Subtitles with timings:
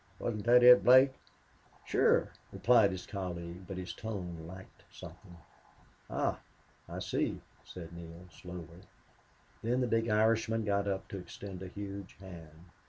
[0.17, 1.13] Wasn't that it, Blake?"
[1.85, 5.37] "Sure," replied his colleague, but his tone lacked something.
[6.09, 6.39] "Ah
[6.89, 8.81] I see," said Neale, slowly.
[9.61, 12.61] Then the big Irishman got up to extend a huge hand.